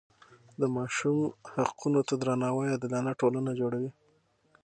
[0.59, 1.19] د ماشوم
[1.67, 3.91] حقونو ته درناوی عادلانه ټولنه جوړوي.